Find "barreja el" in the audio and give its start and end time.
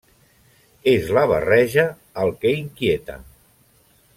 1.31-2.33